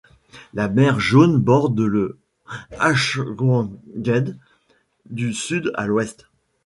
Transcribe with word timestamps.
La 0.55 0.67
Mer 0.67 0.99
Jaune 0.99 1.37
borde 1.37 1.79
le 1.79 2.17
Hwanghae 2.73 4.35
du 5.07 5.31
Sud 5.31 5.71
à 5.75 5.85
l'ouest. 5.85 6.25